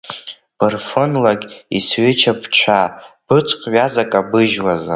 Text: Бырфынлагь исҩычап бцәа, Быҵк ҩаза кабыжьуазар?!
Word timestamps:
Бырфынлагь 0.57 1.45
исҩычап 1.77 2.37
бцәа, 2.43 2.81
Быҵк 3.27 3.61
ҩаза 3.73 4.03
кабыжьуазар?! 4.11 4.89